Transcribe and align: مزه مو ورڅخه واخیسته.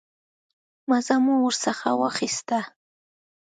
مزه 0.89 1.15
مو 1.23 1.35
ورڅخه 1.43 1.89
واخیسته. 2.01 2.59